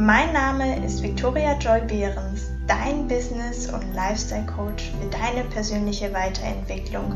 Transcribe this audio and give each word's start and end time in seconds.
Mein 0.00 0.32
Name 0.32 0.84
ist 0.86 1.02
Victoria 1.02 1.58
Joy 1.58 1.80
Behrens, 1.80 2.52
dein 2.68 3.08
Business- 3.08 3.68
und 3.68 3.94
Lifestyle-Coach 3.94 4.92
für 4.92 5.10
deine 5.10 5.42
persönliche 5.50 6.14
Weiterentwicklung 6.14 7.10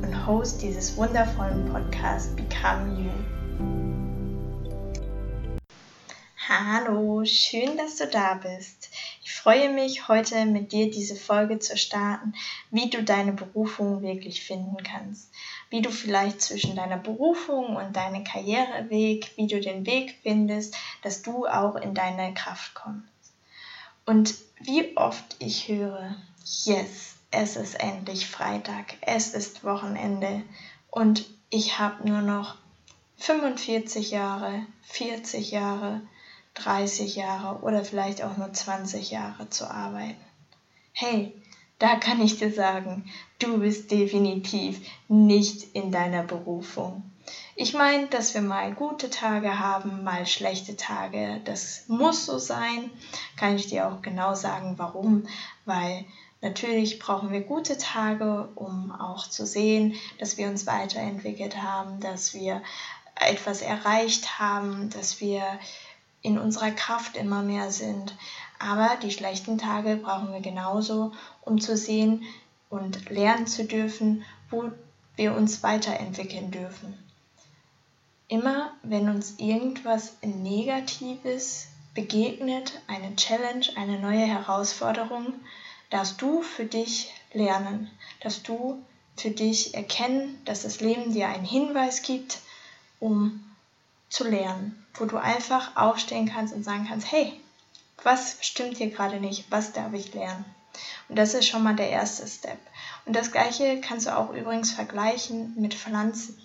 und 0.00 0.24
Host 0.24 0.62
dieses 0.62 0.96
wundervollen 0.96 1.68
Podcasts 1.72 2.28
Become 2.36 2.96
You. 2.96 3.10
Hallo, 6.48 7.24
schön, 7.24 7.76
dass 7.76 7.96
du 7.96 8.06
da 8.06 8.34
bist. 8.34 8.88
Ich 9.28 9.34
freue 9.34 9.68
mich, 9.68 10.08
heute 10.08 10.46
mit 10.46 10.72
dir 10.72 10.90
diese 10.90 11.14
Folge 11.14 11.58
zu 11.58 11.76
starten, 11.76 12.32
wie 12.70 12.88
du 12.88 13.02
deine 13.02 13.32
Berufung 13.32 14.00
wirklich 14.00 14.42
finden 14.42 14.82
kannst. 14.82 15.30
Wie 15.68 15.82
du 15.82 15.90
vielleicht 15.90 16.40
zwischen 16.40 16.76
deiner 16.76 16.96
Berufung 16.96 17.76
und 17.76 17.94
deinem 17.94 18.24
Karriereweg, 18.24 19.30
wie 19.36 19.46
du 19.46 19.60
den 19.60 19.84
Weg 19.84 20.18
findest, 20.22 20.74
dass 21.02 21.20
du 21.20 21.46
auch 21.46 21.76
in 21.76 21.92
deine 21.92 22.32
Kraft 22.32 22.72
kommst. 22.72 23.34
Und 24.06 24.34
wie 24.60 24.96
oft 24.96 25.36
ich 25.40 25.68
höre, 25.68 26.16
yes, 26.64 27.16
es 27.30 27.56
ist 27.56 27.78
endlich 27.78 28.26
Freitag, 28.26 28.94
es 29.02 29.34
ist 29.34 29.62
Wochenende 29.62 30.42
und 30.90 31.26
ich 31.50 31.78
habe 31.78 32.08
nur 32.08 32.22
noch 32.22 32.56
45 33.18 34.10
Jahre, 34.10 34.64
40 34.84 35.50
Jahre, 35.50 36.00
30 36.54 37.16
Jahre 37.16 37.60
oder 37.62 37.84
vielleicht 37.84 38.22
auch 38.22 38.36
nur 38.36 38.52
20 38.52 39.10
Jahre 39.10 39.48
zu 39.50 39.70
arbeiten. 39.70 40.16
Hey, 40.92 41.32
da 41.78 41.96
kann 41.96 42.20
ich 42.20 42.38
dir 42.38 42.52
sagen, 42.52 43.08
du 43.38 43.58
bist 43.58 43.90
definitiv 43.90 44.80
nicht 45.08 45.74
in 45.74 45.92
deiner 45.92 46.24
Berufung. 46.24 47.08
Ich 47.54 47.74
meine, 47.74 48.06
dass 48.06 48.34
wir 48.34 48.40
mal 48.40 48.72
gute 48.74 49.10
Tage 49.10 49.58
haben, 49.58 50.02
mal 50.02 50.26
schlechte 50.26 50.76
Tage. 50.76 51.40
Das 51.44 51.84
muss 51.88 52.26
so 52.26 52.38
sein. 52.38 52.90
Kann 53.36 53.56
ich 53.56 53.66
dir 53.66 53.88
auch 53.88 54.02
genau 54.02 54.34
sagen, 54.34 54.74
warum. 54.76 55.26
Weil 55.64 56.04
natürlich 56.40 56.98
brauchen 56.98 57.30
wir 57.30 57.42
gute 57.42 57.76
Tage, 57.76 58.48
um 58.54 58.92
auch 58.92 59.28
zu 59.28 59.44
sehen, 59.46 59.94
dass 60.18 60.36
wir 60.38 60.48
uns 60.48 60.66
weiterentwickelt 60.66 61.60
haben, 61.60 62.00
dass 62.00 62.34
wir 62.34 62.62
etwas 63.20 63.62
erreicht 63.62 64.38
haben, 64.38 64.90
dass 64.90 65.20
wir 65.20 65.42
in 66.22 66.38
unserer 66.38 66.70
Kraft 66.70 67.16
immer 67.16 67.42
mehr 67.42 67.70
sind. 67.70 68.16
Aber 68.58 68.96
die 69.02 69.10
schlechten 69.10 69.58
Tage 69.58 69.96
brauchen 69.96 70.32
wir 70.32 70.40
genauso, 70.40 71.12
um 71.42 71.60
zu 71.60 71.76
sehen 71.76 72.24
und 72.70 73.08
lernen 73.10 73.46
zu 73.46 73.64
dürfen, 73.64 74.24
wo 74.50 74.70
wir 75.16 75.34
uns 75.34 75.62
weiterentwickeln 75.62 76.50
dürfen. 76.50 76.98
Immer 78.28 78.72
wenn 78.82 79.08
uns 79.08 79.36
irgendwas 79.38 80.16
Negatives 80.22 81.68
begegnet, 81.94 82.80
eine 82.86 83.16
Challenge, 83.16 83.66
eine 83.76 83.98
neue 83.98 84.26
Herausforderung, 84.26 85.32
darfst 85.90 86.20
du 86.20 86.42
für 86.42 86.66
dich 86.66 87.10
lernen, 87.32 87.90
dass 88.20 88.42
du 88.42 88.82
für 89.16 89.30
dich 89.30 89.74
erkennen, 89.74 90.40
dass 90.44 90.62
das 90.62 90.80
Leben 90.80 91.12
dir 91.12 91.28
einen 91.28 91.44
Hinweis 91.44 92.02
gibt, 92.02 92.38
um 93.00 93.47
zu 94.08 94.28
lernen, 94.28 94.84
wo 94.94 95.04
du 95.04 95.16
einfach 95.16 95.76
aufstehen 95.76 96.28
kannst 96.28 96.54
und 96.54 96.64
sagen 96.64 96.86
kannst, 96.88 97.10
hey, 97.10 97.38
was 98.02 98.38
stimmt 98.40 98.76
hier 98.76 98.90
gerade 98.90 99.20
nicht, 99.20 99.50
was 99.50 99.72
darf 99.72 99.92
ich 99.92 100.14
lernen? 100.14 100.44
Und 101.08 101.16
das 101.16 101.34
ist 101.34 101.48
schon 101.48 101.62
mal 101.62 101.74
der 101.74 101.90
erste 101.90 102.26
Step. 102.26 102.58
Und 103.04 103.16
das 103.16 103.32
gleiche 103.32 103.80
kannst 103.80 104.06
du 104.06 104.16
auch 104.16 104.32
übrigens 104.32 104.70
vergleichen 104.70 105.54
mit 105.56 105.74
Pflanzen. 105.74 106.38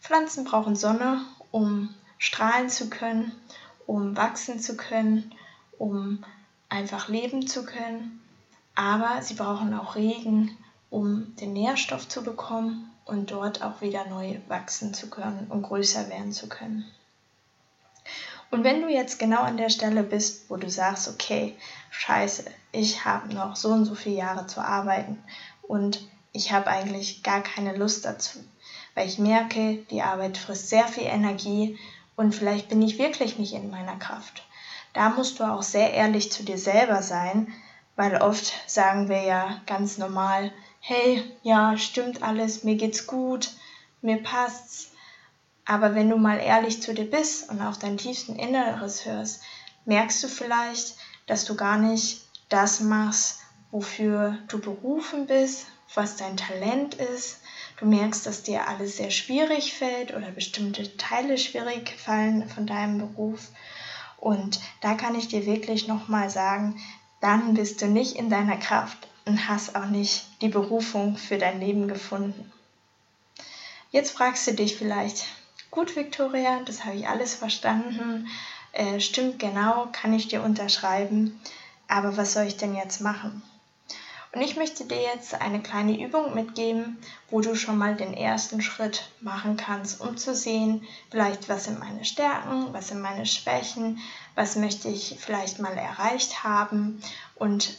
Pflanzen 0.00 0.44
brauchen 0.44 0.76
Sonne, 0.76 1.24
um 1.50 1.94
strahlen 2.18 2.68
zu 2.68 2.90
können, 2.90 3.32
um 3.86 4.16
wachsen 4.16 4.60
zu 4.60 4.76
können, 4.76 5.34
um 5.78 6.24
einfach 6.68 7.08
leben 7.08 7.46
zu 7.46 7.64
können. 7.64 8.20
Aber 8.74 9.22
sie 9.22 9.34
brauchen 9.34 9.72
auch 9.74 9.94
Regen, 9.94 10.56
um 10.90 11.36
den 11.36 11.52
Nährstoff 11.52 12.08
zu 12.08 12.24
bekommen 12.24 12.90
und 13.04 13.30
dort 13.30 13.62
auch 13.62 13.80
wieder 13.80 14.06
neu 14.06 14.38
wachsen 14.48 14.94
zu 14.94 15.10
können 15.10 15.46
und 15.48 15.62
größer 15.62 16.08
werden 16.08 16.32
zu 16.32 16.48
können. 16.48 16.84
Und 18.50 18.62
wenn 18.62 18.82
du 18.82 18.88
jetzt 18.88 19.18
genau 19.18 19.42
an 19.42 19.56
der 19.56 19.70
Stelle 19.70 20.02
bist, 20.02 20.48
wo 20.48 20.56
du 20.56 20.70
sagst, 20.70 21.08
okay, 21.08 21.56
scheiße, 21.90 22.44
ich 22.72 23.04
habe 23.04 23.34
noch 23.34 23.56
so 23.56 23.70
und 23.70 23.84
so 23.84 23.94
viele 23.94 24.16
Jahre 24.16 24.46
zu 24.46 24.60
arbeiten 24.60 25.22
und 25.62 26.06
ich 26.32 26.52
habe 26.52 26.68
eigentlich 26.68 27.22
gar 27.22 27.42
keine 27.42 27.76
Lust 27.76 28.04
dazu, 28.04 28.38
weil 28.94 29.08
ich 29.08 29.18
merke, 29.18 29.78
die 29.90 30.02
Arbeit 30.02 30.38
frisst 30.38 30.68
sehr 30.68 30.86
viel 30.86 31.04
Energie 31.04 31.78
und 32.16 32.34
vielleicht 32.34 32.68
bin 32.68 32.82
ich 32.82 32.98
wirklich 32.98 33.38
nicht 33.38 33.54
in 33.54 33.70
meiner 33.70 33.96
Kraft. 33.96 34.42
Da 34.92 35.10
musst 35.10 35.40
du 35.40 35.44
auch 35.44 35.62
sehr 35.62 35.92
ehrlich 35.92 36.30
zu 36.30 36.44
dir 36.44 36.58
selber 36.58 37.02
sein, 37.02 37.52
weil 37.96 38.16
oft 38.16 38.52
sagen 38.68 39.08
wir 39.08 39.22
ja 39.22 39.60
ganz 39.66 39.98
normal, 39.98 40.52
hey, 40.86 41.24
ja, 41.42 41.78
stimmt 41.78 42.22
alles, 42.22 42.62
mir 42.62 42.74
geht's 42.74 43.06
gut, 43.06 43.52
mir 44.02 44.22
passt's, 44.22 44.90
aber 45.64 45.94
wenn 45.94 46.10
du 46.10 46.18
mal 46.18 46.36
ehrlich 46.36 46.82
zu 46.82 46.92
dir 46.92 47.10
bist 47.10 47.48
und 47.48 47.62
auf 47.62 47.78
dein 47.78 47.96
tiefsten 47.96 48.36
Inneres 48.36 49.06
hörst, 49.06 49.40
merkst 49.86 50.22
du 50.22 50.28
vielleicht, 50.28 50.96
dass 51.26 51.46
du 51.46 51.54
gar 51.54 51.78
nicht 51.78 52.20
das 52.50 52.80
machst, 52.80 53.40
wofür 53.70 54.36
du 54.48 54.60
berufen 54.60 55.26
bist, 55.26 55.68
was 55.94 56.16
dein 56.16 56.36
Talent 56.36 56.96
ist. 56.96 57.40
Du 57.78 57.86
merkst, 57.86 58.26
dass 58.26 58.42
dir 58.42 58.68
alles 58.68 58.98
sehr 58.98 59.10
schwierig 59.10 59.72
fällt 59.72 60.14
oder 60.14 60.32
bestimmte 60.32 60.98
Teile 60.98 61.38
schwierig 61.38 61.96
fallen 61.96 62.46
von 62.50 62.66
deinem 62.66 62.98
Beruf. 62.98 63.48
Und 64.18 64.60
da 64.82 64.92
kann 64.92 65.14
ich 65.14 65.28
dir 65.28 65.46
wirklich 65.46 65.88
nochmal 65.88 66.28
sagen, 66.28 66.78
dann 67.22 67.54
bist 67.54 67.80
du 67.80 67.86
nicht 67.86 68.16
in 68.16 68.28
deiner 68.28 68.58
Kraft 68.58 69.08
und 69.24 69.48
hast 69.48 69.76
auch 69.76 69.86
nicht 69.86 70.26
die 70.40 70.48
Berufung 70.48 71.16
für 71.16 71.38
dein 71.38 71.60
Leben 71.60 71.88
gefunden. 71.88 72.52
Jetzt 73.90 74.10
fragst 74.10 74.46
du 74.46 74.52
dich 74.52 74.76
vielleicht, 74.76 75.26
Gut, 75.74 75.96
Victoria, 75.96 76.60
das 76.64 76.84
habe 76.84 76.94
ich 76.94 77.08
alles 77.08 77.34
verstanden. 77.34 78.28
Äh, 78.70 79.00
stimmt 79.00 79.40
genau, 79.40 79.88
kann 79.90 80.12
ich 80.12 80.28
dir 80.28 80.40
unterschreiben. 80.40 81.40
Aber 81.88 82.16
was 82.16 82.32
soll 82.32 82.44
ich 82.44 82.56
denn 82.56 82.76
jetzt 82.76 83.00
machen? 83.00 83.42
Und 84.32 84.40
ich 84.40 84.54
möchte 84.54 84.84
dir 84.84 85.00
jetzt 85.00 85.34
eine 85.34 85.60
kleine 85.60 86.00
Übung 86.00 86.32
mitgeben, 86.32 86.98
wo 87.28 87.40
du 87.40 87.56
schon 87.56 87.76
mal 87.76 87.96
den 87.96 88.14
ersten 88.14 88.62
Schritt 88.62 89.10
machen 89.20 89.56
kannst, 89.56 90.00
um 90.00 90.16
zu 90.16 90.32
sehen, 90.36 90.86
vielleicht 91.10 91.48
was 91.48 91.64
sind 91.64 91.80
meine 91.80 92.04
Stärken, 92.04 92.72
was 92.72 92.88
sind 92.88 93.00
meine 93.00 93.26
Schwächen, 93.26 93.98
was 94.36 94.54
möchte 94.54 94.88
ich 94.88 95.16
vielleicht 95.18 95.58
mal 95.58 95.76
erreicht 95.76 96.44
haben 96.44 97.02
und 97.34 97.76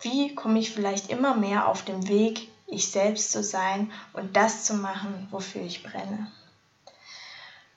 wie 0.00 0.34
komme 0.34 0.58
ich 0.58 0.70
vielleicht 0.70 1.10
immer 1.10 1.34
mehr 1.34 1.68
auf 1.68 1.84
dem 1.84 2.08
Weg, 2.08 2.48
ich 2.66 2.90
selbst 2.90 3.32
zu 3.32 3.42
sein 3.42 3.90
und 4.12 4.36
das 4.36 4.64
zu 4.64 4.74
machen, 4.74 5.26
wofür 5.30 5.62
ich 5.62 5.82
brenne. 5.82 6.30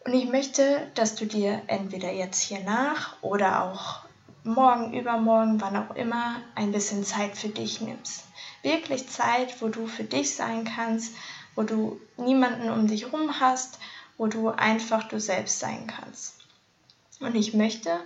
Und 0.05 0.13
ich 0.13 0.27
möchte, 0.27 0.91
dass 0.95 1.15
du 1.15 1.25
dir 1.25 1.61
entweder 1.67 2.11
jetzt 2.11 2.41
hier 2.41 2.59
nach 2.61 3.21
oder 3.21 3.63
auch 3.63 4.01
morgen, 4.43 4.93
übermorgen, 4.93 5.61
wann 5.61 5.77
auch 5.77 5.95
immer, 5.95 6.41
ein 6.55 6.71
bisschen 6.71 7.03
Zeit 7.03 7.37
für 7.37 7.49
dich 7.49 7.81
nimmst. 7.81 8.25
Wirklich 8.63 9.07
Zeit, 9.07 9.61
wo 9.61 9.67
du 9.67 9.87
für 9.87 10.03
dich 10.03 10.35
sein 10.35 10.65
kannst, 10.65 11.15
wo 11.55 11.63
du 11.63 11.99
niemanden 12.17 12.69
um 12.69 12.87
dich 12.87 13.03
herum 13.03 13.39
hast, 13.39 13.79
wo 14.17 14.27
du 14.27 14.49
einfach 14.49 15.07
du 15.07 15.19
selbst 15.19 15.59
sein 15.59 15.87
kannst. 15.87 16.35
Und 17.19 17.35
ich 17.35 17.53
möchte, 17.53 17.99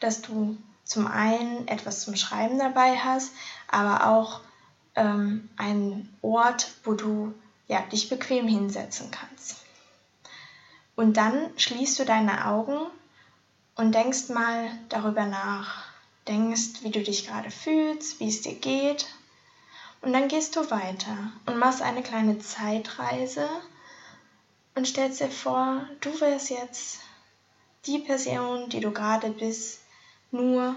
dass 0.00 0.22
du 0.22 0.56
zum 0.84 1.06
einen 1.06 1.66
etwas 1.68 2.00
zum 2.00 2.16
Schreiben 2.16 2.58
dabei 2.58 2.96
hast, 2.96 3.32
aber 3.74 4.08
auch 4.08 4.40
ähm, 4.94 5.48
einen 5.56 6.16
Ort, 6.22 6.72
wo 6.84 6.94
du 6.94 7.34
ja, 7.66 7.80
dich 7.82 8.08
bequem 8.08 8.46
hinsetzen 8.46 9.10
kannst. 9.10 9.56
Und 10.96 11.16
dann 11.16 11.50
schließt 11.56 11.98
du 11.98 12.04
deine 12.04 12.46
Augen 12.46 12.78
und 13.74 13.94
denkst 13.94 14.28
mal 14.28 14.70
darüber 14.88 15.26
nach. 15.26 15.84
Denkst, 16.28 16.82
wie 16.82 16.90
du 16.90 17.02
dich 17.02 17.26
gerade 17.26 17.50
fühlst, 17.50 18.20
wie 18.20 18.28
es 18.28 18.42
dir 18.42 18.54
geht. 18.54 19.06
Und 20.00 20.12
dann 20.12 20.28
gehst 20.28 20.56
du 20.56 20.70
weiter 20.70 21.32
und 21.46 21.58
machst 21.58 21.82
eine 21.82 22.02
kleine 22.02 22.38
Zeitreise 22.38 23.48
und 24.74 24.86
stellst 24.86 25.20
dir 25.20 25.30
vor, 25.30 25.86
du 26.00 26.20
wärst 26.20 26.50
jetzt 26.50 27.00
die 27.86 27.98
Person, 27.98 28.68
die 28.68 28.80
du 28.80 28.90
gerade 28.90 29.30
bist, 29.30 29.80
nur 30.30 30.76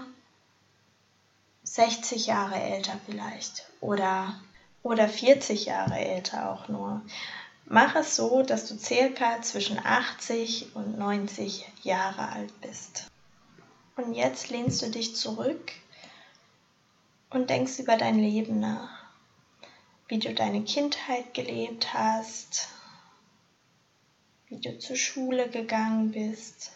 60 1.74 2.26
Jahre 2.26 2.60
älter 2.60 2.98
vielleicht. 3.06 3.66
Oder 3.80 4.34
oder 4.82 5.08
40 5.08 5.66
Jahre 5.66 5.98
älter 5.98 6.50
auch 6.50 6.68
nur. 6.68 7.02
Mach 7.66 7.94
es 7.94 8.16
so, 8.16 8.42
dass 8.42 8.66
du 8.66 8.78
circa 8.78 9.42
zwischen 9.42 9.78
80 9.78 10.74
und 10.74 10.98
90 10.98 11.66
Jahre 11.82 12.28
alt 12.30 12.58
bist. 12.62 13.10
Und 13.96 14.14
jetzt 14.14 14.48
lehnst 14.48 14.80
du 14.80 14.90
dich 14.90 15.16
zurück 15.16 15.72
und 17.30 17.50
denkst 17.50 17.78
über 17.80 17.96
dein 17.96 18.18
Leben 18.18 18.60
nach, 18.60 19.04
wie 20.06 20.18
du 20.18 20.32
deine 20.32 20.62
Kindheit 20.62 21.34
gelebt 21.34 21.92
hast, 21.92 22.68
wie 24.46 24.60
du 24.60 24.78
zur 24.78 24.96
Schule 24.96 25.50
gegangen 25.50 26.12
bist, 26.12 26.72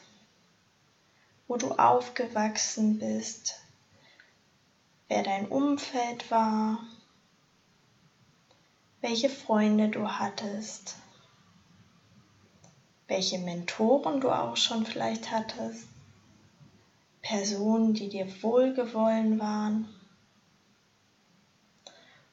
wo 1.48 1.56
du 1.56 1.72
aufgewachsen 1.72 2.98
bist, 2.98 3.61
wer 5.12 5.22
dein 5.22 5.46
Umfeld 5.46 6.30
war, 6.30 6.78
welche 9.02 9.28
Freunde 9.28 9.90
du 9.90 10.08
hattest, 10.08 10.96
welche 13.08 13.38
Mentoren 13.38 14.22
du 14.22 14.30
auch 14.30 14.56
schon 14.56 14.86
vielleicht 14.86 15.30
hattest, 15.30 15.86
Personen, 17.20 17.92
die 17.92 18.08
dir 18.08 18.26
wohlgewollen 18.42 19.38
waren. 19.38 19.86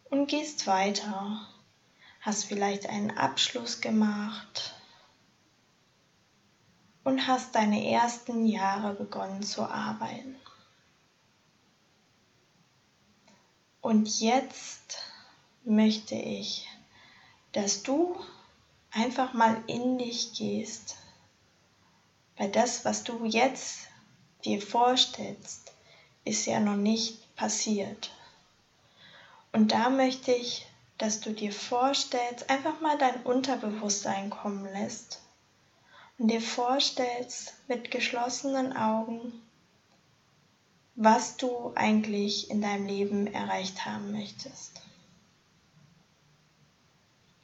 Und 0.10 0.28
gehst 0.30 0.66
weiter, 0.66 1.42
hast 2.22 2.46
vielleicht 2.46 2.88
einen 2.88 3.12
Abschluss 3.12 3.82
gemacht 3.82 4.74
und 7.04 7.28
hast 7.28 7.56
deine 7.56 7.92
ersten 7.92 8.46
Jahre 8.46 8.94
begonnen 8.94 9.44
zu 9.44 9.64
arbeiten. 9.64 10.38
Und 13.82 14.20
jetzt 14.20 14.98
möchte 15.64 16.16
ich, 16.16 16.68
dass 17.54 17.84
du 17.84 18.20
einfach 18.92 19.34
mal 19.34 19.62
in 19.68 19.98
dich 19.98 20.34
gehst, 20.34 20.98
weil 22.38 22.50
das, 22.50 22.86
was 22.86 23.04
du 23.04 23.26
jetzt 23.26 23.88
dir 24.46 24.62
vorstellst, 24.62 25.74
ist 26.26 26.46
ja 26.46 26.60
noch 26.60 26.76
nicht 26.76 27.36
passiert. 27.36 28.12
Und 29.52 29.72
da 29.72 29.90
möchte 29.90 30.32
ich, 30.32 30.66
dass 30.98 31.22
du 31.22 31.32
dir 31.32 31.54
vorstellst, 31.54 32.50
einfach 32.50 32.82
mal 32.82 32.98
dein 32.98 33.24
Unterbewusstsein 33.24 34.30
kommen 34.30 34.66
lässt 34.74 35.22
und 36.18 36.28
dir 36.28 36.42
vorstellst 36.42 37.54
mit 37.68 37.90
geschlossenen 37.90 38.76
Augen, 38.76 39.42
was 41.02 41.38
du 41.38 41.72
eigentlich 41.76 42.52
in 42.52 42.62
deinem 42.62 42.86
Leben 42.86 43.28
erreicht 43.28 43.86
haben 43.86 44.12
möchtest. 44.12 44.82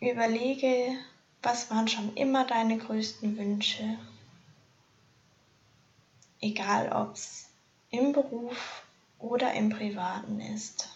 Überlege, 0.02 0.98
was 1.42 1.70
waren 1.72 1.88
schon 1.88 2.14
immer 2.16 2.46
deine 2.46 2.78
größten 2.78 3.38
Wünsche, 3.38 3.98
egal 6.42 6.92
ob 6.92 7.14
es 7.14 7.48
im 7.92 8.12
Beruf 8.12 8.84
oder 9.20 9.54
im 9.54 9.70
Privaten 9.70 10.42
ist. 10.42 10.90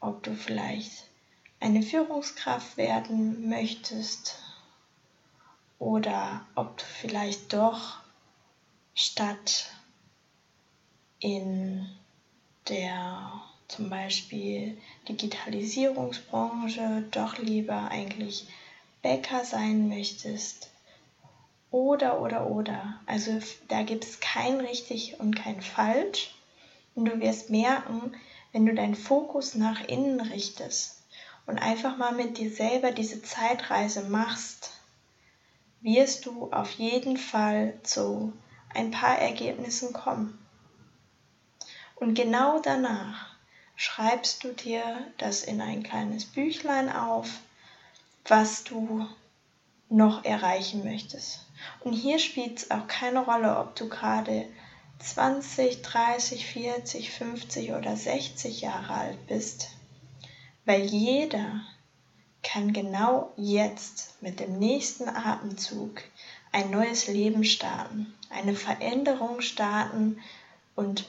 Ob 0.00 0.22
du 0.24 0.34
vielleicht 0.34 1.08
eine 1.58 1.80
Führungskraft 1.80 2.76
werden 2.76 3.48
möchtest 3.48 4.38
oder 5.78 6.44
ob 6.54 6.76
du 6.76 6.84
vielleicht 6.84 7.54
doch 7.54 7.96
statt 8.94 9.70
in 11.20 11.86
der 12.68 13.42
zum 13.68 13.90
Beispiel 13.90 14.76
Digitalisierungsbranche 15.08 17.04
doch 17.10 17.38
lieber 17.38 17.88
eigentlich 17.90 18.46
Bäcker 19.02 19.44
sein 19.44 19.88
möchtest. 19.88 20.70
Oder, 21.70 22.20
oder, 22.20 22.48
oder. 22.48 23.00
Also 23.06 23.38
da 23.68 23.82
gibt 23.82 24.04
es 24.04 24.20
kein 24.20 24.60
richtig 24.60 25.18
und 25.20 25.34
kein 25.36 25.60
falsch. 25.60 26.34
Und 26.94 27.06
du 27.06 27.20
wirst 27.20 27.50
merken, 27.50 28.14
wenn 28.52 28.66
du 28.66 28.74
deinen 28.74 28.94
Fokus 28.94 29.54
nach 29.54 29.86
innen 29.86 30.20
richtest 30.20 31.02
und 31.46 31.58
einfach 31.58 31.96
mal 31.96 32.12
mit 32.12 32.38
dir 32.38 32.50
selber 32.50 32.92
diese 32.92 33.22
Zeitreise 33.22 34.04
machst, 34.04 34.70
wirst 35.80 36.26
du 36.26 36.50
auf 36.52 36.70
jeden 36.72 37.16
Fall 37.16 37.74
zu 37.82 38.32
ein 38.74 38.90
paar 38.90 39.18
Ergebnissen 39.18 39.92
kommen. 39.92 40.38
Und 41.96 42.14
genau 42.14 42.60
danach 42.60 43.34
schreibst 43.74 44.44
du 44.44 44.52
dir 44.52 44.82
das 45.18 45.42
in 45.42 45.60
ein 45.60 45.82
kleines 45.82 46.24
Büchlein 46.24 46.90
auf, 46.90 47.28
was 48.26 48.64
du 48.64 49.06
noch 49.88 50.24
erreichen 50.24 50.84
möchtest. 50.84 51.40
Und 51.80 51.92
hier 51.92 52.18
spielt 52.18 52.58
es 52.58 52.70
auch 52.70 52.86
keine 52.86 53.24
Rolle, 53.24 53.58
ob 53.58 53.76
du 53.76 53.88
gerade 53.88 54.46
20, 54.98 55.82
30, 55.82 56.46
40, 56.46 57.10
50 57.12 57.72
oder 57.72 57.96
60 57.96 58.60
Jahre 58.60 58.94
alt 58.94 59.26
bist, 59.26 59.70
weil 60.64 60.82
jeder 60.82 61.60
kann 62.42 62.72
genau 62.72 63.32
jetzt 63.36 64.20
mit 64.22 64.40
dem 64.40 64.58
nächsten 64.58 65.08
Atemzug 65.08 66.02
ein 66.52 66.70
neues 66.70 67.06
Leben 67.06 67.44
starten, 67.44 68.14
eine 68.30 68.54
Veränderung 68.54 69.40
starten 69.40 70.18
und 70.74 71.08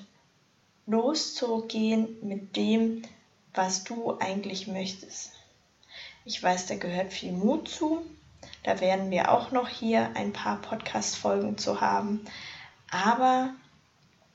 loszugehen 0.88 2.07
mit 2.22 2.56
dem, 2.56 3.04
was 3.54 3.84
du 3.84 4.18
eigentlich 4.19 4.68
möchtest. 4.68 5.34
Ich 6.25 6.42
weiß, 6.42 6.66
da 6.68 6.75
gehört 6.75 7.13
viel 7.13 7.31
Mut 7.31 7.69
zu. 7.69 8.01
Da 8.63 8.80
werden 8.80 9.12
wir 9.12 9.31
auch 9.31 9.51
noch 9.51 9.68
hier 9.68 10.16
ein 10.16 10.34
paar 10.34 10.62
Podcast-Folgen 10.62 11.57
zu 11.57 11.81
haben. 11.81 12.22
Aber 12.89 13.54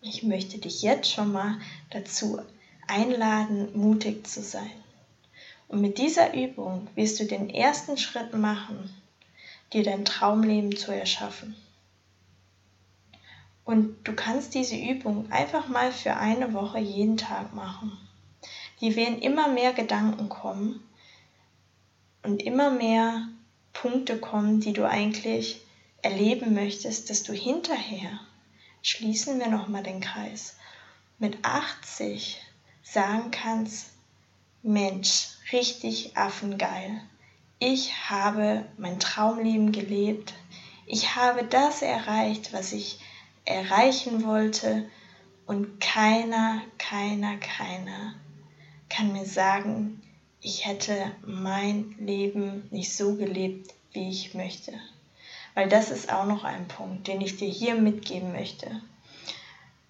ich 0.00 0.22
möchte 0.22 0.58
dich 0.58 0.82
jetzt 0.82 1.10
schon 1.10 1.32
mal 1.32 1.58
dazu 1.90 2.40
einladen, 2.86 3.68
mutig 3.78 4.26
zu 4.26 4.42
sein. 4.42 4.70
Und 5.68 5.80
mit 5.80 5.98
dieser 5.98 6.34
Übung 6.34 6.88
wirst 6.94 7.18
du 7.20 7.24
den 7.24 7.48
ersten 7.48 7.96
Schritt 7.96 8.34
machen, 8.34 8.94
dir 9.72 9.82
dein 9.84 10.04
Traumleben 10.04 10.76
zu 10.76 10.92
erschaffen. 10.92 11.56
Und 13.64 13.96
du 14.04 14.14
kannst 14.14 14.54
diese 14.54 14.76
Übung 14.76 15.30
einfach 15.30 15.68
mal 15.68 15.92
für 15.92 16.16
eine 16.16 16.52
Woche 16.52 16.78
jeden 16.78 17.16
Tag 17.16 17.54
machen. 17.54 17.96
Die 18.80 18.96
werden 18.96 19.20
immer 19.20 19.48
mehr 19.48 19.72
Gedanken 19.72 20.28
kommen 20.28 20.82
und 22.24 22.42
immer 22.42 22.70
mehr 22.70 23.28
Punkte 23.72 24.18
kommen, 24.18 24.60
die 24.60 24.72
du 24.72 24.88
eigentlich 24.88 25.62
erleben 26.02 26.54
möchtest, 26.54 27.08
dass 27.08 27.22
du 27.22 27.32
hinterher, 27.32 28.20
schließen 28.82 29.38
wir 29.38 29.48
nochmal 29.48 29.84
den 29.84 30.00
Kreis, 30.00 30.56
mit 31.18 31.38
80 31.44 32.42
sagen 32.82 33.30
kannst, 33.30 33.90
Mensch, 34.62 35.28
richtig 35.52 36.16
affengeil. 36.16 37.00
Ich 37.58 38.10
habe 38.10 38.64
mein 38.76 38.98
Traumleben 38.98 39.70
gelebt. 39.70 40.34
Ich 40.86 41.14
habe 41.14 41.44
das 41.44 41.82
erreicht, 41.82 42.52
was 42.52 42.72
ich 42.72 42.98
erreichen 43.44 44.24
wollte 44.24 44.88
und 45.46 45.80
keiner, 45.80 46.62
keiner, 46.78 47.36
keiner 47.38 48.14
kann 48.88 49.12
mir 49.12 49.24
sagen, 49.24 50.02
ich 50.40 50.66
hätte 50.66 51.12
mein 51.24 51.94
Leben 51.98 52.68
nicht 52.70 52.94
so 52.94 53.16
gelebt, 53.16 53.74
wie 53.92 54.10
ich 54.10 54.34
möchte. 54.34 54.72
Weil 55.54 55.68
das 55.68 55.90
ist 55.90 56.12
auch 56.12 56.26
noch 56.26 56.44
ein 56.44 56.68
Punkt, 56.68 57.06
den 57.06 57.20
ich 57.20 57.36
dir 57.36 57.48
hier 57.48 57.74
mitgeben 57.74 58.32
möchte. 58.32 58.82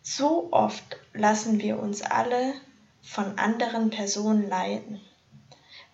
So 0.02 0.48
oft 0.52 0.96
lassen 1.14 1.60
wir 1.60 1.78
uns 1.78 2.02
alle 2.02 2.54
von 3.02 3.38
anderen 3.38 3.90
Personen 3.90 4.48
leiten. 4.48 5.00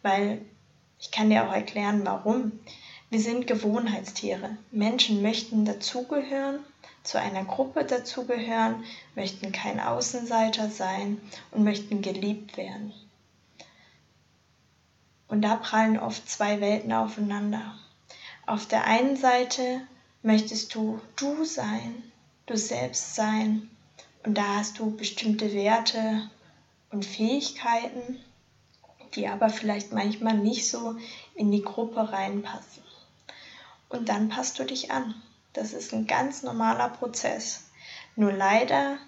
Weil 0.02 0.42
ich 0.98 1.10
kann 1.10 1.30
dir 1.30 1.46
auch 1.46 1.52
erklären, 1.52 2.02
warum. 2.04 2.52
Wir 3.10 3.20
sind 3.20 3.46
Gewohnheitstiere. 3.46 4.56
Menschen 4.70 5.22
möchten 5.22 5.64
dazugehören 5.64 6.60
zu 7.02 7.18
einer 7.18 7.44
Gruppe 7.44 7.84
dazugehören, 7.84 8.84
möchten 9.14 9.52
kein 9.52 9.80
Außenseiter 9.80 10.70
sein 10.70 11.20
und 11.50 11.64
möchten 11.64 12.02
geliebt 12.02 12.56
werden. 12.56 12.92
Und 15.28 15.42
da 15.42 15.56
prallen 15.56 15.98
oft 15.98 16.28
zwei 16.28 16.60
Welten 16.60 16.92
aufeinander. 16.92 17.74
Auf 18.46 18.66
der 18.66 18.84
einen 18.84 19.16
Seite 19.16 19.82
möchtest 20.22 20.74
du 20.74 21.00
du 21.16 21.44
sein, 21.44 22.02
du 22.46 22.56
selbst 22.56 23.14
sein 23.14 23.68
und 24.24 24.36
da 24.36 24.56
hast 24.56 24.78
du 24.78 24.96
bestimmte 24.96 25.52
Werte 25.52 26.30
und 26.90 27.04
Fähigkeiten, 27.04 28.18
die 29.14 29.28
aber 29.28 29.50
vielleicht 29.50 29.92
manchmal 29.92 30.36
nicht 30.36 30.68
so 30.68 30.96
in 31.34 31.50
die 31.50 31.62
Gruppe 31.62 32.12
reinpassen. 32.12 32.82
Und 33.88 34.08
dann 34.08 34.28
passt 34.28 34.58
du 34.58 34.64
dich 34.64 34.90
an. 34.90 35.14
Das 35.58 35.72
ist 35.72 35.92
ein 35.92 36.06
ganz 36.06 36.44
normaler 36.44 36.88
Prozess. 36.88 37.64
Nur 38.14 38.30
leider, 38.30 38.98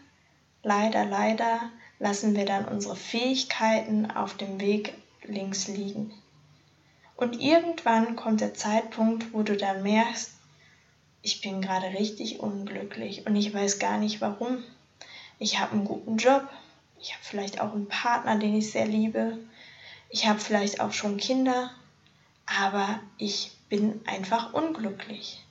leider, 0.65 1.05
leider 1.05 1.71
lassen 2.01 2.35
wir 2.35 2.45
dann 2.45 2.65
unsere 2.65 2.97
Fähigkeiten 2.97 4.11
auf 4.11 4.37
dem 4.37 4.61
Weg 4.61 4.95
links 5.23 5.69
liegen. 5.69 6.13
Und 7.15 7.41
irgendwann 7.41 8.17
kommt 8.17 8.41
der 8.41 8.53
Zeitpunkt, 8.55 9.33
wo 9.33 9.45
du 9.45 9.57
dann 9.57 9.85
merkst, 9.85 10.33
ich 11.23 11.41
bin 11.41 11.63
gerade 11.63 11.87
richtig 11.97 12.41
unglücklich 12.41 13.27
und 13.27 13.37
ich 13.37 13.55
weiß 13.55 13.79
gar 13.79 13.99
nicht 13.99 14.21
warum. 14.21 14.65
Ich 15.39 15.61
habe 15.61 15.73
einen 15.73 15.85
guten 15.85 16.17
Job, 16.17 16.49
ich 17.01 17.13
habe 17.13 17.23
vielleicht 17.23 17.61
auch 17.61 17.75
einen 17.75 17.87
Partner, 17.87 18.41
den 18.41 18.57
ich 18.57 18.73
sehr 18.73 18.89
liebe, 18.89 19.39
ich 20.09 20.27
habe 20.27 20.41
vielleicht 20.41 20.81
auch 20.81 20.93
schon 20.93 21.17
Kinder, 21.17 21.71
aber 22.45 22.99
ich 23.19 23.53
bin 23.69 24.01
einfach 24.05 24.53
unglücklich. 24.53 25.45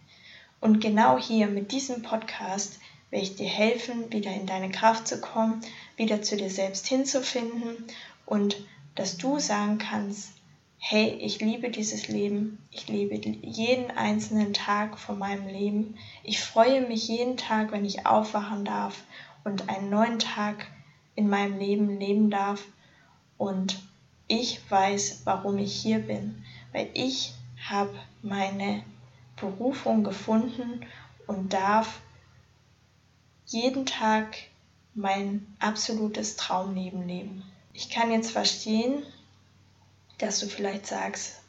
Und 0.62 0.82
genau 0.82 1.18
hier 1.18 1.48
mit 1.48 1.72
diesem 1.72 2.02
Podcast 2.02 2.80
werde 3.10 3.24
ich 3.24 3.36
dir 3.36 3.48
helfen, 3.48 4.12
wieder 4.12 4.34
in 4.34 4.46
deine 4.46 4.70
Kraft 4.70 5.08
zu 5.08 5.20
kommen, 5.22 5.62
wieder 5.96 6.22
zu 6.22 6.38
dir 6.38 6.50
selbst 6.50 6.88
hinzufinden 6.88 7.86
und 8.26 8.58
dass 8.96 9.18
du 9.18 9.40
sagen 9.40 9.78
kannst, 9.78 10.34
hey, 10.78 11.10
ich 11.20 11.40
liebe 11.40 11.70
dieses 11.70 12.08
Leben, 12.08 12.58
ich 12.72 12.88
liebe 12.88 13.16
jeden 13.16 13.92
einzelnen 13.92 14.54
Tag 14.54 14.98
von 14.98 15.18
meinem 15.18 15.48
Leben, 15.48 15.98
ich 16.24 16.40
freue 16.40 16.88
mich 16.88 17.08
jeden 17.08 17.38
Tag, 17.38 17.72
wenn 17.72 17.86
ich 17.86 18.06
aufwachen 18.06 18.64
darf 18.66 19.04
und 19.44 19.70
einen 19.70 19.90
neuen 19.90 20.20
Tag 20.20 20.68
in 21.16 21.30
meinem 21.30 21.60
Leben 21.60 22.00
leben 22.00 22.30
darf. 22.30 22.64
Und 23.38 23.82
ich 24.28 24.60
weiß, 24.70 25.22
warum 25.26 25.58
ich 25.58 25.74
hier 25.74 26.00
bin, 26.00 26.44
weil 26.72 26.90
ich 26.94 27.34
habe 27.68 27.94
meine 28.22 28.84
Berufung 29.40 30.04
gefunden 30.04 30.86
und 31.28 31.54
darf 31.54 32.02
jeden 33.46 33.86
Tag 33.86 34.38
mein 34.94 35.46
absolutes 35.60 36.36
Traumleben 36.36 37.08
leben. 37.08 37.44
Ich 37.74 37.90
kann 37.90 38.12
jetzt 38.12 38.32
verstehen, 38.32 39.04
dass 40.18 40.40
du 40.40 40.48
vielleicht 40.48 40.86
sagst, 40.86 41.42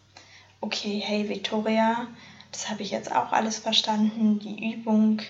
okay, 0.61 1.03
hey 1.05 1.29
Victoria, 1.29 2.07
das 2.53 2.69
habe 2.71 2.83
ich 2.83 2.91
jetzt 2.91 3.11
auch 3.15 3.33
alles 3.33 3.59
verstanden, 3.59 4.39
die 4.39 4.73
Übung, 4.75 5.21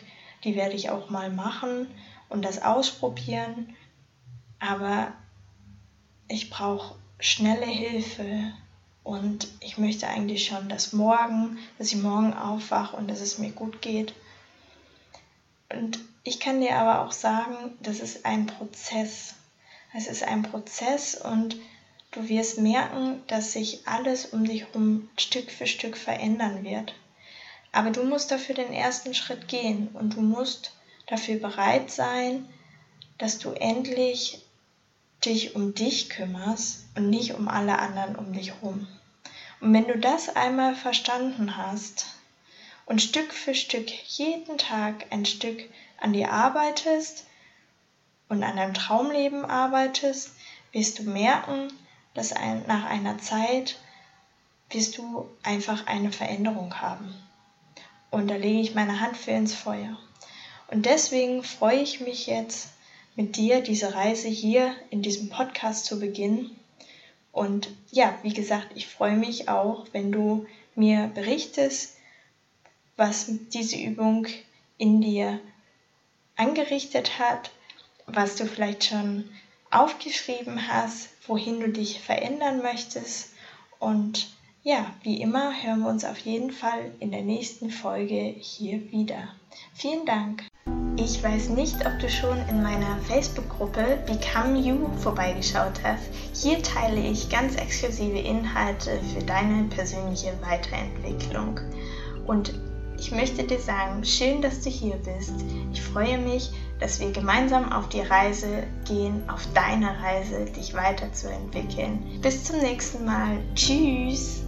die 0.44 0.56
werde 0.56 0.74
ich 0.74 0.90
auch 0.90 1.10
mal 1.10 1.30
machen 1.30 1.86
und 2.28 2.44
das 2.44 2.62
ausprobieren, 2.62 3.76
aber 4.58 5.12
ich 6.28 6.50
brauche 6.50 6.94
schnelle 7.18 7.66
Hilfe 7.66 8.52
und 9.02 9.48
ich 9.60 9.78
möchte 9.78 10.08
eigentlich 10.08 10.46
schon, 10.46 10.68
dass 10.68 10.92
morgen, 10.92 11.58
dass 11.78 11.92
ich 11.92 11.96
morgen 11.96 12.34
aufwache 12.34 12.96
und 12.96 13.08
dass 13.08 13.20
es 13.20 13.38
mir 13.38 13.50
gut 13.50 13.82
geht. 13.82 14.14
Und 15.72 16.00
ich 16.24 16.40
kann 16.40 16.60
dir 16.60 16.76
aber 16.76 17.06
auch 17.06 17.12
sagen, 17.12 17.78
das 17.80 18.00
ist 18.00 18.26
ein 18.26 18.46
Prozess. 18.46 19.34
Es 19.94 20.06
ist 20.06 20.22
ein 20.22 20.42
Prozess 20.42 21.14
und 21.14 21.56
Du 22.12 22.28
wirst 22.28 22.58
merken, 22.58 23.22
dass 23.28 23.52
sich 23.52 23.86
alles 23.86 24.26
um 24.26 24.44
dich 24.44 24.62
herum 24.62 25.08
Stück 25.16 25.48
für 25.48 25.68
Stück 25.68 25.96
verändern 25.96 26.64
wird. 26.64 26.92
Aber 27.70 27.90
du 27.90 28.02
musst 28.02 28.32
dafür 28.32 28.56
den 28.56 28.72
ersten 28.72 29.14
Schritt 29.14 29.46
gehen 29.46 29.88
und 29.92 30.16
du 30.16 30.20
musst 30.20 30.72
dafür 31.06 31.36
bereit 31.36 31.88
sein, 31.92 32.48
dass 33.18 33.38
du 33.38 33.52
endlich 33.52 34.44
dich 35.24 35.54
um 35.54 35.74
dich 35.74 36.08
kümmerst 36.08 36.84
und 36.96 37.10
nicht 37.10 37.34
um 37.34 37.48
alle 37.48 37.78
anderen 37.78 38.16
um 38.16 38.32
dich 38.32 38.52
herum. 38.54 38.86
Und 39.60 39.74
wenn 39.74 39.86
du 39.86 39.98
das 39.98 40.34
einmal 40.34 40.74
verstanden 40.74 41.56
hast 41.56 42.06
und 42.86 43.02
Stück 43.02 43.32
für 43.32 43.54
Stück 43.54 43.90
jeden 43.90 44.56
Tag 44.56 45.06
ein 45.10 45.26
Stück 45.26 45.62
an 46.00 46.12
dir 46.12 46.32
arbeitest 46.32 47.26
und 48.28 48.42
an 48.42 48.56
deinem 48.56 48.74
Traumleben 48.74 49.44
arbeitest, 49.44 50.30
wirst 50.72 50.98
du 50.98 51.02
merken, 51.02 51.72
dass 52.14 52.32
ein, 52.32 52.64
nach 52.66 52.84
einer 52.84 53.18
Zeit 53.18 53.78
wirst 54.70 54.96
du 54.96 55.28
einfach 55.42 55.86
eine 55.86 56.12
Veränderung 56.12 56.80
haben. 56.80 57.14
Und 58.10 58.28
da 58.28 58.36
lege 58.36 58.60
ich 58.60 58.74
meine 58.74 59.00
Hand 59.00 59.16
für 59.16 59.32
ins 59.32 59.54
Feuer. 59.54 59.98
Und 60.68 60.86
deswegen 60.86 61.42
freue 61.42 61.80
ich 61.80 62.00
mich 62.00 62.26
jetzt, 62.26 62.70
mit 63.20 63.36
dir 63.36 63.60
diese 63.60 63.94
Reise 63.94 64.28
hier 64.28 64.74
in 64.88 65.02
diesem 65.02 65.28
Podcast 65.28 65.84
zu 65.84 66.00
beginnen. 66.00 66.56
Und 67.32 67.68
ja, 67.90 68.18
wie 68.22 68.32
gesagt, 68.32 68.68
ich 68.74 68.86
freue 68.86 69.18
mich 69.18 69.46
auch, 69.46 69.86
wenn 69.92 70.10
du 70.10 70.46
mir 70.74 71.10
berichtest, 71.14 71.96
was 72.96 73.30
diese 73.52 73.76
Übung 73.76 74.26
in 74.78 75.02
dir 75.02 75.38
angerichtet 76.36 77.18
hat, 77.18 77.50
was 78.06 78.36
du 78.36 78.46
vielleicht 78.46 78.84
schon 78.84 79.28
aufgeschrieben 79.70 80.68
hast, 80.68 81.10
wohin 81.26 81.60
du 81.60 81.68
dich 81.68 82.00
verändern 82.00 82.62
möchtest. 82.62 83.34
Und 83.78 84.30
ja, 84.62 84.94
wie 85.02 85.20
immer 85.20 85.62
hören 85.62 85.80
wir 85.80 85.90
uns 85.90 86.06
auf 86.06 86.20
jeden 86.20 86.52
Fall 86.52 86.90
in 87.00 87.10
der 87.10 87.22
nächsten 87.22 87.70
Folge 87.70 88.34
hier 88.38 88.90
wieder. 88.90 89.28
Vielen 89.74 90.06
Dank. 90.06 90.49
Ich 91.02 91.24
weiß 91.24 91.48
nicht, 91.48 91.76
ob 91.86 91.98
du 91.98 92.10
schon 92.10 92.36
in 92.50 92.62
meiner 92.62 92.98
Facebook-Gruppe 93.08 94.00
Become 94.06 94.58
You 94.58 94.86
vorbeigeschaut 94.98 95.80
hast. 95.82 96.02
Hier 96.34 96.62
teile 96.62 97.00
ich 97.00 97.30
ganz 97.30 97.56
exklusive 97.56 98.18
Inhalte 98.18 99.00
für 99.14 99.24
deine 99.24 99.64
persönliche 99.70 100.34
Weiterentwicklung. 100.42 101.58
Und 102.26 102.52
ich 102.98 103.12
möchte 103.12 103.44
dir 103.44 103.58
sagen, 103.58 104.04
schön, 104.04 104.42
dass 104.42 104.60
du 104.60 104.68
hier 104.68 104.96
bist. 104.96 105.32
Ich 105.72 105.80
freue 105.80 106.18
mich, 106.18 106.50
dass 106.80 107.00
wir 107.00 107.10
gemeinsam 107.12 107.72
auf 107.72 107.88
die 107.88 108.02
Reise 108.02 108.64
gehen, 108.86 109.22
auf 109.30 109.48
deine 109.54 110.02
Reise, 110.02 110.44
dich 110.54 110.74
weiterzuentwickeln. 110.74 112.20
Bis 112.20 112.44
zum 112.44 112.58
nächsten 112.58 113.06
Mal. 113.06 113.38
Tschüss. 113.54 114.42